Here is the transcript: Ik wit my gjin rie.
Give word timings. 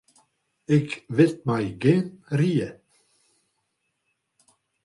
Ik 0.77 0.87
wit 1.15 1.35
my 1.47 1.61
gjin 1.81 2.05
rie. 2.39 2.67